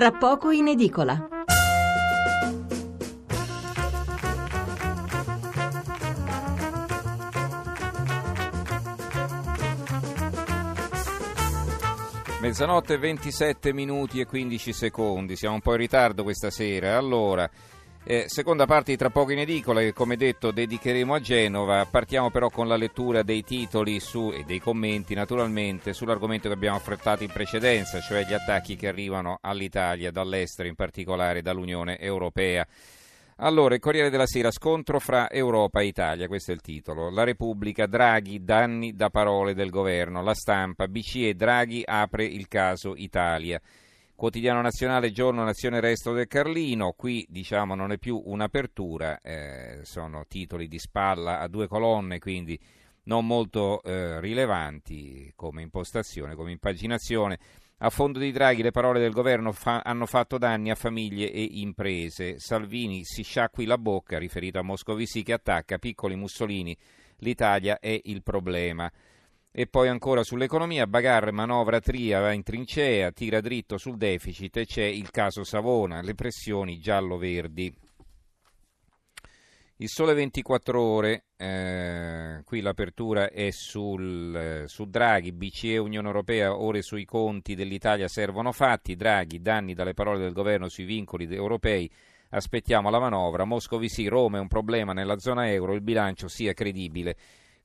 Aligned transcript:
Tra 0.00 0.12
poco 0.12 0.50
in 0.50 0.66
edicola. 0.66 1.28
Mezzanotte 12.40 12.96
27 12.96 13.74
minuti 13.74 14.20
e 14.20 14.24
15 14.24 14.72
secondi, 14.72 15.36
siamo 15.36 15.56
un 15.56 15.60
po' 15.60 15.72
in 15.72 15.76
ritardo 15.76 16.22
questa 16.22 16.48
sera. 16.48 16.96
Allora, 16.96 17.46
eh, 18.04 18.24
seconda 18.28 18.66
parte 18.66 18.96
Tra 18.96 19.10
poco 19.10 19.32
in 19.32 19.40
edicola 19.40 19.80
che 19.80 19.92
come 19.92 20.16
detto 20.16 20.50
dedicheremo 20.50 21.14
a 21.14 21.20
Genova, 21.20 21.86
partiamo 21.90 22.30
però 22.30 22.48
con 22.48 22.66
la 22.66 22.76
lettura 22.76 23.22
dei 23.22 23.42
titoli 23.42 24.00
su, 24.00 24.32
e 24.34 24.44
dei 24.44 24.58
commenti 24.58 25.14
naturalmente 25.14 25.92
sull'argomento 25.92 26.48
che 26.48 26.54
abbiamo 26.54 26.76
affrettato 26.76 27.24
in 27.24 27.30
precedenza, 27.30 28.00
cioè 28.00 28.24
gli 28.24 28.32
attacchi 28.32 28.76
che 28.76 28.88
arrivano 28.88 29.38
all'Italia 29.40 30.10
dall'estero, 30.10 30.68
in 30.68 30.74
particolare 30.74 31.42
dall'Unione 31.42 31.98
Europea. 31.98 32.66
Allora, 33.42 33.74
il 33.74 33.80
Corriere 33.80 34.10
della 34.10 34.26
Sera, 34.26 34.50
scontro 34.50 34.98
fra 34.98 35.30
Europa 35.30 35.80
e 35.80 35.86
Italia, 35.86 36.26
questo 36.26 36.50
è 36.50 36.54
il 36.54 36.60
titolo. 36.60 37.08
La 37.08 37.24
Repubblica, 37.24 37.86
Draghi, 37.86 38.44
danni 38.44 38.94
da 38.94 39.08
parole 39.08 39.54
del 39.54 39.70
governo. 39.70 40.22
La 40.22 40.34
stampa, 40.34 40.86
BCE, 40.88 41.34
Draghi 41.34 41.82
apre 41.82 42.26
il 42.26 42.48
caso 42.48 42.92
Italia. 42.94 43.58
Quotidiano 44.20 44.60
Nazionale, 44.60 45.12
Giorno, 45.12 45.44
Nazione, 45.44 45.80
Resto 45.80 46.12
del 46.12 46.26
Carlino. 46.26 46.92
Qui, 46.92 47.24
diciamo, 47.30 47.74
non 47.74 47.90
è 47.90 47.96
più 47.96 48.20
un'apertura, 48.22 49.18
eh, 49.22 49.78
sono 49.84 50.26
titoli 50.28 50.68
di 50.68 50.78
spalla 50.78 51.38
a 51.38 51.48
due 51.48 51.66
colonne, 51.66 52.18
quindi 52.18 52.60
non 53.04 53.26
molto 53.26 53.82
eh, 53.82 54.20
rilevanti 54.20 55.32
come 55.34 55.62
impostazione, 55.62 56.34
come 56.34 56.50
impaginazione. 56.50 57.38
A 57.78 57.88
fondo 57.88 58.18
di 58.18 58.30
Draghi 58.30 58.60
le 58.60 58.72
parole 58.72 59.00
del 59.00 59.12
governo 59.12 59.52
fa- 59.52 59.80
hanno 59.82 60.04
fatto 60.04 60.36
danni 60.36 60.70
a 60.70 60.74
famiglie 60.74 61.32
e 61.32 61.42
imprese. 61.52 62.38
Salvini 62.38 63.06
si 63.06 63.22
sciacqui 63.22 63.64
la 63.64 63.78
bocca, 63.78 64.18
riferito 64.18 64.58
a 64.58 64.62
Moscovici 64.62 65.22
che 65.22 65.32
attacca 65.32 65.78
piccoli 65.78 66.14
Mussolini. 66.14 66.76
L'Italia 67.20 67.78
è 67.78 67.98
il 68.04 68.22
problema. 68.22 68.92
E 69.52 69.66
poi 69.66 69.88
ancora 69.88 70.22
sull'economia, 70.22 70.86
Bagar 70.86 71.32
manovra 71.32 71.80
Tria, 71.80 72.20
va 72.20 72.32
in 72.32 72.44
trincea, 72.44 73.10
tira 73.10 73.40
dritto 73.40 73.78
sul 73.78 73.96
deficit 73.96 74.58
e 74.58 74.64
c'è 74.64 74.84
il 74.84 75.10
caso 75.10 75.42
Savona, 75.42 76.02
le 76.02 76.14
pressioni 76.14 76.78
giallo-verdi. 76.78 77.74
Il 79.78 79.88
sole 79.88 80.14
24 80.14 80.80
ore, 80.80 81.24
eh, 81.36 82.42
qui 82.44 82.60
l'apertura 82.60 83.30
è 83.30 83.50
sul, 83.50 84.36
eh, 84.36 84.68
su 84.68 84.84
Draghi, 84.84 85.32
BCE, 85.32 85.78
Unione 85.78 86.06
Europea, 86.06 86.54
ore 86.54 86.82
sui 86.82 87.04
conti 87.04 87.56
dell'Italia 87.56 88.06
servono 88.06 88.52
fatti, 88.52 88.94
Draghi, 88.94 89.40
danni 89.40 89.74
dalle 89.74 89.94
parole 89.94 90.18
del 90.20 90.32
governo 90.32 90.68
sui 90.68 90.84
vincoli 90.84 91.26
europei, 91.34 91.90
aspettiamo 92.28 92.88
la 92.88 93.00
manovra, 93.00 93.44
Moscovici, 93.44 94.06
Roma 94.06 94.36
è 94.36 94.40
un 94.40 94.48
problema 94.48 94.92
nella 94.92 95.18
zona 95.18 95.50
euro, 95.50 95.74
il 95.74 95.80
bilancio 95.80 96.28
sia 96.28 96.52
credibile. 96.52 97.16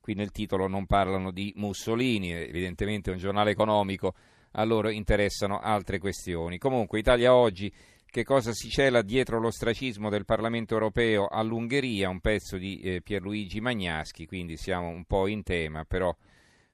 Qui 0.06 0.14
nel 0.14 0.30
titolo 0.30 0.68
non 0.68 0.86
parlano 0.86 1.32
di 1.32 1.52
Mussolini, 1.56 2.30
evidentemente 2.30 3.10
è 3.10 3.12
un 3.12 3.18
giornale 3.18 3.50
economico, 3.50 4.14
a 4.52 4.62
loro 4.62 4.88
interessano 4.88 5.58
altre 5.58 5.98
questioni. 5.98 6.58
Comunque 6.58 7.00
Italia 7.00 7.34
oggi 7.34 7.72
che 8.04 8.22
cosa 8.22 8.52
si 8.52 8.68
cela 8.70 9.02
dietro 9.02 9.40
l'ostracismo 9.40 10.08
del 10.08 10.24
Parlamento 10.24 10.74
europeo 10.74 11.26
all'Ungheria, 11.26 12.08
un 12.08 12.20
pezzo 12.20 12.56
di 12.56 12.78
eh, 12.78 13.02
Pierluigi 13.02 13.60
Magnaschi, 13.60 14.26
quindi 14.26 14.56
siamo 14.56 14.86
un 14.86 15.06
po' 15.06 15.26
in 15.26 15.42
tema, 15.42 15.84
però 15.84 16.14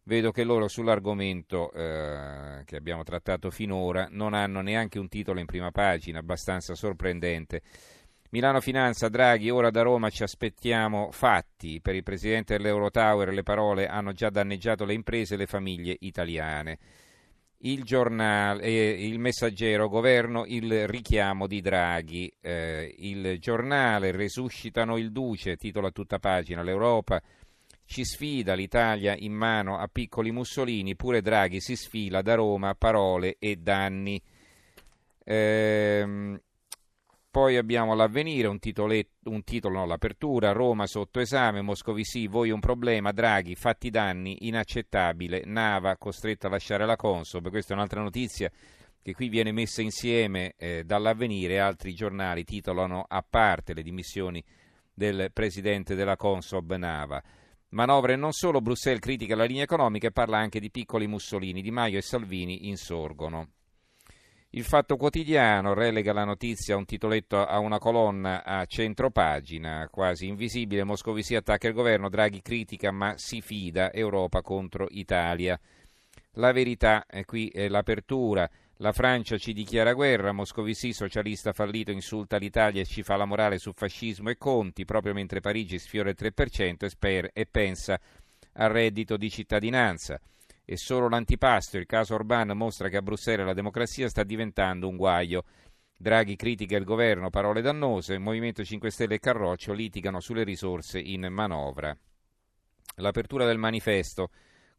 vedo 0.02 0.30
che 0.30 0.44
loro 0.44 0.68
sull'argomento 0.68 1.72
eh, 1.72 2.64
che 2.66 2.76
abbiamo 2.76 3.02
trattato 3.02 3.48
finora 3.48 4.08
non 4.10 4.34
hanno 4.34 4.60
neanche 4.60 4.98
un 4.98 5.08
titolo 5.08 5.40
in 5.40 5.46
prima 5.46 5.70
pagina, 5.70 6.18
abbastanza 6.18 6.74
sorprendente. 6.74 7.62
Milano 8.32 8.62
Finanza, 8.62 9.10
Draghi, 9.10 9.50
ora 9.50 9.70
da 9.70 9.82
Roma 9.82 10.08
ci 10.08 10.22
aspettiamo 10.22 11.10
fatti. 11.12 11.82
Per 11.82 11.94
il 11.94 12.02
Presidente 12.02 12.56
dell'Eurotower 12.56 13.28
le 13.28 13.42
parole 13.42 13.86
hanno 13.88 14.12
già 14.12 14.30
danneggiato 14.30 14.86
le 14.86 14.94
imprese 14.94 15.34
e 15.34 15.36
le 15.36 15.46
famiglie 15.46 15.94
italiane 16.00 16.78
il 17.64 17.84
giornale, 17.84 18.62
eh, 18.62 19.06
il 19.06 19.18
messaggero, 19.18 19.88
governo, 19.88 20.44
il 20.46 20.88
richiamo 20.88 21.46
di 21.46 21.60
Draghi, 21.60 22.32
eh, 22.40 22.94
il 23.00 23.38
giornale, 23.38 24.12
resuscitano 24.12 24.96
il 24.96 25.12
duce, 25.12 25.56
titola 25.56 25.88
a 25.88 25.92
tutta 25.92 26.18
pagina, 26.18 26.62
l'Europa 26.62 27.22
ci 27.84 28.02
sfida, 28.04 28.54
l'Italia 28.54 29.14
in 29.16 29.32
mano 29.32 29.76
a 29.76 29.86
piccoli 29.86 30.32
Mussolini, 30.32 30.96
pure 30.96 31.20
Draghi 31.20 31.60
si 31.60 31.76
sfila 31.76 32.22
da 32.22 32.34
Roma, 32.34 32.74
parole 32.74 33.36
e 33.38 33.56
danni. 33.56 34.20
Ehm, 35.24 36.40
poi 37.32 37.56
abbiamo 37.56 37.94
l'avvenire, 37.94 38.46
un, 38.46 38.58
un 39.24 39.42
titolo, 39.42 39.78
no, 39.78 39.86
l'apertura, 39.86 40.52
Roma 40.52 40.86
sotto 40.86 41.18
esame, 41.18 41.62
Moscovici, 41.62 42.26
voi 42.26 42.50
un 42.50 42.60
problema, 42.60 43.10
Draghi, 43.10 43.54
fatti 43.54 43.88
danni, 43.88 44.46
inaccettabile, 44.46 45.44
Nava 45.46 45.96
costretta 45.96 46.48
a 46.48 46.50
lasciare 46.50 46.84
la 46.84 46.94
Consob, 46.94 47.48
questa 47.48 47.72
è 47.72 47.76
un'altra 47.76 48.02
notizia 48.02 48.50
che 49.00 49.14
qui 49.14 49.30
viene 49.30 49.50
messa 49.50 49.80
insieme 49.80 50.52
eh, 50.58 50.84
dall'avvenire, 50.84 51.58
altri 51.58 51.94
giornali 51.94 52.44
titolano 52.44 53.06
a 53.08 53.24
parte 53.26 53.72
le 53.72 53.82
dimissioni 53.82 54.44
del 54.92 55.30
presidente 55.32 55.94
della 55.94 56.16
Consob 56.16 56.74
Nava. 56.74 57.22
Manovre 57.70 58.14
non 58.14 58.32
solo, 58.32 58.60
Bruxelles 58.60 59.00
critica 59.00 59.34
la 59.34 59.44
linea 59.44 59.62
economica 59.62 60.08
e 60.08 60.12
parla 60.12 60.36
anche 60.36 60.60
di 60.60 60.70
piccoli 60.70 61.06
Mussolini, 61.06 61.62
Di 61.62 61.70
Maio 61.70 61.96
e 61.96 62.02
Salvini 62.02 62.68
insorgono. 62.68 63.48
Il 64.54 64.64
Fatto 64.64 64.98
Quotidiano 64.98 65.72
relega 65.72 66.12
la 66.12 66.24
notizia 66.24 66.74
a 66.74 66.76
un 66.76 66.84
titoletto 66.84 67.42
a 67.42 67.58
una 67.58 67.78
colonna 67.78 68.44
a 68.44 68.66
centro 68.66 69.10
pagina, 69.10 69.88
quasi 69.90 70.26
invisibile. 70.26 70.84
Moscovici 70.84 71.34
attacca 71.34 71.68
il 71.68 71.72
governo, 71.72 72.10
Draghi 72.10 72.42
critica 72.42 72.90
ma 72.90 73.14
si 73.16 73.40
fida, 73.40 73.90
Europa 73.94 74.42
contro 74.42 74.88
Italia. 74.90 75.58
La 76.32 76.52
verità, 76.52 77.06
e 77.06 77.24
qui 77.24 77.48
è 77.48 77.66
l'apertura, 77.68 78.46
la 78.76 78.92
Francia 78.92 79.38
ci 79.38 79.54
dichiara 79.54 79.94
guerra, 79.94 80.32
Moscovici, 80.32 80.92
socialista 80.92 81.54
fallito, 81.54 81.90
insulta 81.90 82.36
l'Italia 82.36 82.82
e 82.82 82.84
ci 82.84 83.02
fa 83.02 83.16
la 83.16 83.24
morale 83.24 83.56
su 83.56 83.72
fascismo 83.72 84.28
e 84.28 84.36
conti, 84.36 84.84
proprio 84.84 85.14
mentre 85.14 85.40
Parigi 85.40 85.78
sfiora 85.78 86.10
il 86.10 86.16
3% 86.18 86.84
e, 86.84 86.90
sper- 86.90 87.30
e 87.32 87.46
pensa 87.46 87.98
al 88.56 88.68
reddito 88.68 89.16
di 89.16 89.30
cittadinanza 89.30 90.20
e 90.64 90.76
solo 90.76 91.08
l'antipasto, 91.08 91.76
il 91.76 91.86
caso 91.86 92.14
Orban, 92.14 92.50
mostra 92.56 92.88
che 92.88 92.96
a 92.96 93.02
Bruxelles 93.02 93.46
la 93.46 93.54
democrazia 93.54 94.08
sta 94.08 94.22
diventando 94.22 94.88
un 94.88 94.96
guaio. 94.96 95.44
Draghi 95.96 96.36
critica 96.36 96.76
il 96.76 96.84
governo, 96.84 97.30
parole 97.30 97.60
dannose, 97.60 98.18
Movimento 98.18 98.64
5 98.64 98.90
Stelle 98.90 99.14
e 99.14 99.18
Carroccio 99.18 99.72
litigano 99.72 100.20
sulle 100.20 100.44
risorse 100.44 100.98
in 100.98 101.26
manovra. 101.30 101.96
L'apertura 102.96 103.46
del 103.46 103.58
manifesto, 103.58 104.30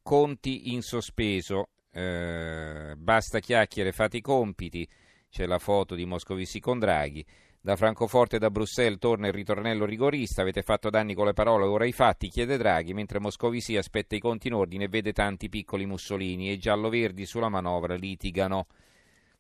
conti 0.02 0.74
in 0.74 0.82
sospeso, 0.82 1.68
eh, 1.92 2.94
basta 2.98 3.40
chiacchiere, 3.40 3.92
fate 3.92 4.18
i 4.18 4.22
compiti, 4.22 4.88
c'è 5.30 5.46
la 5.46 5.60
foto 5.60 5.96
di 5.96 6.06
Moscovici 6.06 6.60
con 6.60 6.80
Draghi. 6.80 7.26
Da 7.66 7.78
Francoforte 7.78 8.36
e 8.36 8.40
da 8.40 8.50
Bruxelles 8.50 9.00
torna 9.00 9.28
il 9.28 9.32
ritornello 9.32 9.86
rigorista, 9.86 10.42
avete 10.42 10.64
fatto 10.64 10.90
danni 10.90 11.14
con 11.14 11.28
le 11.28 11.32
parole, 11.32 11.64
ora 11.64 11.86
i 11.86 11.94
fatti, 11.94 12.28
chiede 12.28 12.58
Draghi, 12.58 12.94
mentre 12.94 13.22
Moscovici 13.22 13.78
aspetta 13.78 14.18
i 14.18 14.20
conti 14.20 14.48
in 14.48 14.54
ordine 14.56 14.84
e 14.84 14.88
vede 14.90 15.14
tanti 15.14 15.48
piccoli 15.48 15.86
Mussolini 15.86 16.52
e 16.52 16.58
giallo-verdi 16.58 17.26
sulla 17.26 17.48
manovra 17.48 17.96
litigano. 17.96 18.68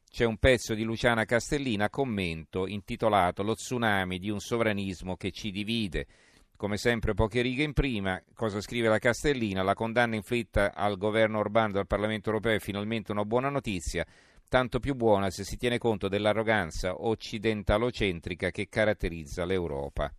C'è 0.10 0.24
un 0.24 0.38
pezzo 0.38 0.74
di 0.74 0.84
Luciana 0.84 1.26
Castellina, 1.26 1.90
commento, 1.90 2.66
intitolato 2.66 3.44
Lo 3.44 3.56
tsunami 3.56 4.20
di 4.20 4.30
un 4.30 4.40
sovranismo 4.40 5.18
che 5.18 5.32
ci 5.32 5.52
divide. 5.52 6.08
Come 6.56 6.78
sempre 6.78 7.14
poche 7.14 7.42
righe 7.42 7.64
in 7.64 7.74
prima, 7.74 8.24
cosa 8.36 8.62
scrive 8.62 8.88
la 8.88 9.00
Castellina? 9.00 9.64
La 9.64 9.74
condanna 9.74 10.16
inflitta 10.16 10.74
al 10.74 10.96
governo 10.96 11.42
Orbán 11.42 11.72
dal 11.72 11.88
Parlamento 11.88 12.30
europeo 12.30 12.56
è 12.56 12.60
finalmente 12.60 13.12
una 13.12 13.26
buona 13.26 13.50
notizia 13.50 14.06
tanto 14.48 14.80
più 14.80 14.96
buona 14.96 15.30
se 15.30 15.44
si 15.44 15.58
tiene 15.58 15.78
conto 15.78 16.08
dell'arroganza 16.08 17.02
occidentalocentrica 17.04 18.52
che 18.52 18.68
caratterizza 18.70 19.46
l'Europa. 19.46 20.14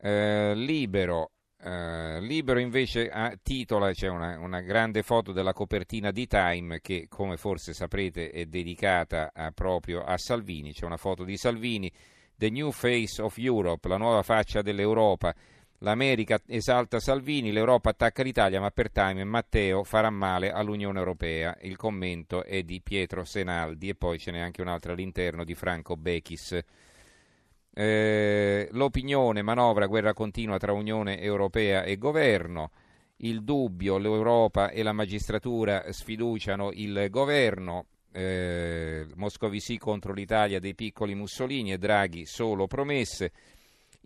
Eh, 0.00 0.52
libero, 0.54 1.32
eh, 1.60 2.20
libero 2.20 2.60
invece 2.60 3.08
a, 3.08 3.36
titola, 3.42 3.92
c'è 3.92 4.08
una, 4.08 4.38
una, 4.38 4.60
grande 4.60 5.02
foto 5.02 5.32
della 5.32 5.52
copertina 5.52 6.12
di 6.12 6.26
Time 6.26 6.80
che 6.80 7.06
come 7.08 7.36
forse 7.36 7.72
saprete 7.72 8.30
è 8.30 8.46
dedicata 8.46 9.32
a, 9.34 9.50
proprio 9.50 10.02
a 10.04 10.16
Salvini, 10.16 10.72
c'è 10.72 10.84
una 10.84 10.96
foto 10.96 11.24
di 11.24 11.36
Salvini, 11.36 11.92
The 12.36 12.50
New 12.50 12.70
Face 12.70 13.20
of 13.20 13.36
Europe, 13.38 13.88
la 13.88 13.96
nuova 13.96 14.22
faccia 14.22 14.62
dell'Europa 14.62 15.34
L'America 15.82 16.40
esalta 16.46 16.98
Salvini, 16.98 17.52
l'Europa 17.52 17.90
attacca 17.90 18.24
l'Italia, 18.24 18.60
ma 18.60 18.72
per 18.72 18.90
Time 18.90 19.22
Matteo 19.22 19.84
farà 19.84 20.10
male 20.10 20.50
all'Unione 20.50 20.98
Europea. 20.98 21.56
Il 21.60 21.76
commento 21.76 22.42
è 22.44 22.64
di 22.64 22.80
Pietro 22.80 23.24
Senaldi 23.24 23.88
e 23.88 23.94
poi 23.94 24.18
ce 24.18 24.32
n'è 24.32 24.40
anche 24.40 24.60
un'altra 24.60 24.92
all'interno 24.92 25.44
di 25.44 25.54
Franco 25.54 25.96
Bechis. 25.96 26.58
Eh, 27.72 28.68
l'opinione, 28.72 29.42
manovra, 29.42 29.86
guerra 29.86 30.14
continua 30.14 30.58
tra 30.58 30.72
Unione 30.72 31.20
Europea 31.20 31.84
e 31.84 31.96
governo. 31.96 32.72
Il 33.18 33.44
dubbio, 33.44 33.98
l'Europa 33.98 34.70
e 34.70 34.82
la 34.82 34.92
magistratura 34.92 35.92
sfiduciano 35.92 36.70
il 36.72 37.06
governo. 37.08 37.86
eh, 38.10 39.06
Moscovici 39.14 39.78
contro 39.78 40.12
l'Italia 40.12 40.58
dei 40.58 40.74
piccoli 40.74 41.14
Mussolini 41.14 41.72
e 41.72 41.78
Draghi 41.78 42.24
solo 42.26 42.66
promesse. 42.66 43.30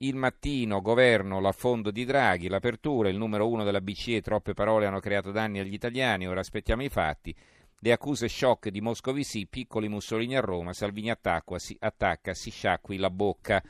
Il 0.02 0.16
mattino, 0.16 0.80
governo, 0.80 1.38
l'affondo 1.38 1.92
di 1.92 2.04
Draghi, 2.04 2.48
l'apertura, 2.48 3.08
il 3.08 3.16
numero 3.16 3.48
uno 3.48 3.62
della 3.62 3.80
BCE, 3.80 4.20
troppe 4.20 4.52
parole 4.52 4.84
hanno 4.84 4.98
creato 4.98 5.30
danni 5.30 5.60
agli 5.60 5.74
italiani, 5.74 6.26
ora 6.26 6.40
aspettiamo 6.40 6.82
i 6.82 6.88
fatti. 6.88 7.32
Le 7.78 7.92
accuse 7.92 8.26
shock 8.26 8.68
di 8.70 8.80
Moscovici, 8.80 9.46
piccoli 9.46 9.88
Mussolini 9.88 10.36
a 10.36 10.40
Roma, 10.40 10.72
Salvini 10.72 11.08
attacca, 11.08 11.56
si, 11.60 11.76
attacca, 11.78 12.34
si 12.34 12.50
sciacqui 12.50 12.96
la 12.96 13.10
bocca. 13.10 13.62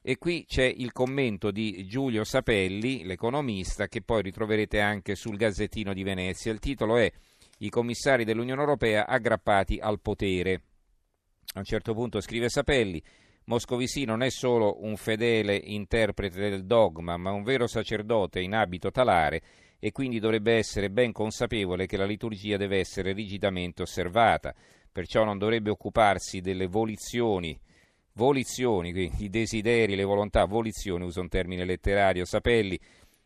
E 0.00 0.18
qui 0.18 0.44
c'è 0.46 0.62
il 0.62 0.92
commento 0.92 1.50
di 1.50 1.84
Giulio 1.88 2.22
Sapelli, 2.22 3.02
l'economista, 3.02 3.88
che 3.88 4.02
poi 4.02 4.22
ritroverete 4.22 4.78
anche 4.78 5.16
sul 5.16 5.36
Gazzettino 5.36 5.92
di 5.92 6.04
Venezia. 6.04 6.52
Il 6.52 6.60
titolo 6.60 6.96
è 6.96 7.10
I 7.58 7.70
commissari 7.70 8.22
dell'Unione 8.22 8.60
Europea 8.60 9.08
aggrappati 9.08 9.80
al 9.80 9.98
potere. 9.98 10.62
A 11.54 11.58
un 11.58 11.64
certo 11.64 11.92
punto 11.92 12.20
scrive 12.20 12.48
Sapelli, 12.48 13.02
Moscovici 13.48 14.04
non 14.04 14.24
è 14.24 14.28
solo 14.28 14.78
un 14.80 14.96
fedele 14.96 15.54
interprete 15.54 16.36
del 16.36 16.64
dogma, 16.64 17.16
ma 17.16 17.30
un 17.30 17.44
vero 17.44 17.68
sacerdote 17.68 18.40
in 18.40 18.54
abito 18.54 18.90
talare 18.90 19.40
e 19.78 19.92
quindi 19.92 20.18
dovrebbe 20.18 20.54
essere 20.54 20.90
ben 20.90 21.12
consapevole 21.12 21.86
che 21.86 21.96
la 21.96 22.06
liturgia 22.06 22.56
deve 22.56 22.78
essere 22.80 23.12
rigidamente 23.12 23.82
osservata, 23.82 24.52
perciò 24.90 25.22
non 25.22 25.38
dovrebbe 25.38 25.70
occuparsi 25.70 26.40
delle 26.40 26.66
volizioni. 26.66 27.56
Volizioni, 28.14 29.12
i 29.18 29.28
desideri, 29.28 29.94
le 29.94 30.02
volontà, 30.02 30.44
volizioni, 30.46 31.04
uso 31.04 31.20
un 31.20 31.28
termine 31.28 31.64
letterario, 31.64 32.24
sapelli 32.24 32.76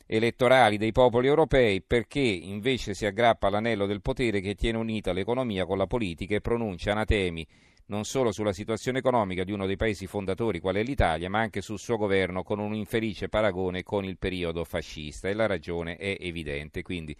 elettorali 0.05 0.77
dei 0.77 0.93
popoli 0.93 1.29
europei 1.29 1.81
perché 1.81 2.21
invece 2.21 2.93
si 2.93 3.07
aggrappa 3.07 3.47
all'anello 3.47 3.87
del 3.87 4.03
potere 4.03 4.41
che 4.41 4.55
tiene 4.55 4.77
unita 4.77 5.13
l'economia 5.13 5.65
con 5.65 5.79
la 5.79 5.87
politica 5.87 6.35
e 6.35 6.41
pronuncia 6.43 6.91
anatemi 6.91 7.47
non 7.91 8.05
solo 8.05 8.31
sulla 8.31 8.53
situazione 8.53 8.99
economica 8.99 9.43
di 9.43 9.51
uno 9.51 9.67
dei 9.67 9.77
paesi 9.77 10.07
fondatori 10.07 10.61
qual 10.61 10.77
è 10.77 10.83
l'Italia, 10.83 11.29
ma 11.29 11.41
anche 11.41 11.61
sul 11.61 11.79
suo 11.79 11.97
governo 11.97 12.45
con 12.45 12.61
un 12.61 12.73
infelice 12.73 13.29
paragone 13.29 13.83
con 13.83 14.05
il 14.05 14.17
periodo 14.17 14.65
fascista 14.65 15.29
e 15.29 15.35
la 15.35 15.47
ragione 15.47 15.97
è 15.97 16.17
evidente, 16.21 16.83
quindi 16.83 17.17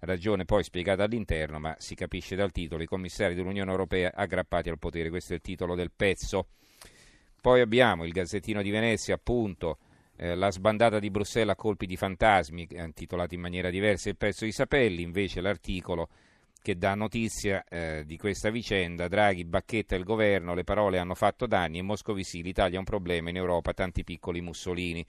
ragione 0.00 0.46
poi 0.46 0.62
spiegata 0.62 1.04
all'interno, 1.04 1.58
ma 1.58 1.76
si 1.78 1.94
capisce 1.94 2.34
dal 2.34 2.50
titolo 2.50 2.82
i 2.82 2.86
commissari 2.86 3.34
dell'Unione 3.34 3.70
Europea 3.70 4.12
aggrappati 4.14 4.70
al 4.70 4.78
potere, 4.78 5.10
questo 5.10 5.34
è 5.34 5.36
il 5.36 5.42
titolo 5.42 5.74
del 5.74 5.90
pezzo. 5.94 6.48
Poi 7.40 7.60
abbiamo 7.60 8.04
il 8.04 8.12
Gazzettino 8.12 8.62
di 8.62 8.70
Venezia, 8.70 9.14
appunto, 9.14 9.78
eh, 10.16 10.34
la 10.34 10.50
sbandata 10.50 10.98
di 10.98 11.10
Bruxelles 11.10 11.52
a 11.52 11.56
colpi 11.56 11.84
di 11.84 11.96
fantasmi, 11.96 12.66
intitolato 12.70 13.34
in 13.34 13.40
maniera 13.40 13.68
diversa 13.68 14.08
il 14.08 14.16
pezzo 14.16 14.46
di 14.46 14.52
Sapelli, 14.52 15.02
invece 15.02 15.42
l'articolo 15.42 16.08
che 16.66 16.76
dà 16.76 16.96
notizia 16.96 17.64
eh, 17.68 18.02
di 18.04 18.16
questa 18.16 18.50
vicenda, 18.50 19.06
Draghi 19.06 19.44
bacchetta 19.44 19.94
il 19.94 20.02
governo, 20.02 20.52
le 20.52 20.64
parole 20.64 20.98
hanno 20.98 21.14
fatto 21.14 21.46
danni 21.46 21.78
e 21.78 21.82
Moscovici, 21.82 22.42
l'Italia 22.42 22.74
è 22.74 22.78
un 22.80 22.84
problema, 22.84 23.30
in 23.30 23.36
Europa 23.36 23.72
tanti 23.72 24.02
piccoli 24.02 24.40
Mussolini. 24.40 25.06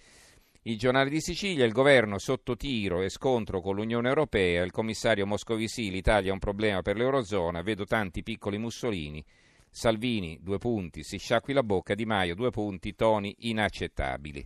Il 0.62 0.77
giornale 0.77 1.09
di 1.09 1.19
Sicilia, 1.19 1.65
il 1.65 1.71
governo 1.71 2.19
sotto 2.19 2.56
tiro 2.56 3.01
e 3.01 3.09
scontro 3.09 3.59
con 3.59 3.74
l'Unione 3.74 4.07
Europea, 4.07 4.62
il 4.62 4.69
commissario 4.69 5.25
Moscovici, 5.25 5.89
l'Italia 5.89 6.30
è 6.30 6.33
un 6.33 6.38
problema 6.38 6.83
per 6.83 6.95
l'Eurozona, 6.95 7.63
vedo 7.63 7.86
tanti 7.86 8.21
piccoli 8.21 8.59
Mussolini. 8.59 9.25
Salvini, 9.68 10.38
due 10.39 10.59
punti, 10.59 11.01
si 11.01 11.18
sciacqui 11.18 11.54
la 11.54 11.63
bocca, 11.63 11.95
Di 11.95 12.06
Maio, 12.06 12.36
due 12.36 12.51
punti, 12.51 12.94
toni 12.94 13.33
inaccettabili. 13.36 14.45